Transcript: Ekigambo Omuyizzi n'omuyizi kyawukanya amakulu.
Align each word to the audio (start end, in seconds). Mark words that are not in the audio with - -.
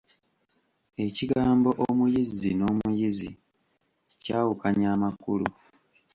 Ekigambo 1.05 1.69
Omuyizzi 1.85 2.51
n'omuyizi 2.59 3.29
kyawukanya 4.23 4.87
amakulu. 4.95 5.47